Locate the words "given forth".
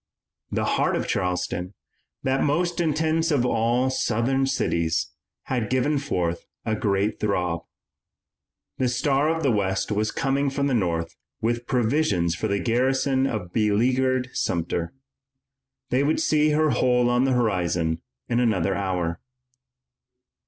5.69-6.47